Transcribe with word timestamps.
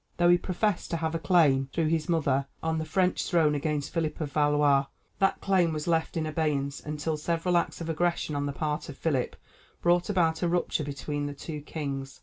Though 0.17 0.29
he 0.29 0.37
professed 0.39 0.89
to 0.89 0.97
have 0.97 1.13
a 1.13 1.19
claim, 1.19 1.69
through 1.71 1.89
his 1.89 2.09
mother, 2.09 2.47
on 2.63 2.79
the 2.79 2.85
French 2.85 3.29
throne 3.29 3.53
against 3.53 3.93
Philip 3.93 4.19
of 4.19 4.31
Valois, 4.31 4.87
that 5.19 5.39
claim 5.41 5.71
was 5.73 5.85
left 5.87 6.17
in 6.17 6.25
abeyance 6.25 6.79
until 6.79 7.17
several 7.17 7.55
acts 7.55 7.81
of 7.81 7.87
aggression 7.87 8.33
on 8.35 8.47
the 8.47 8.51
part 8.51 8.89
of 8.89 8.97
Philip 8.97 9.35
brought 9.79 10.09
about 10.09 10.41
a 10.41 10.47
rupture 10.47 10.83
between 10.83 11.27
the 11.27 11.35
two 11.35 11.61
kings. 11.61 12.19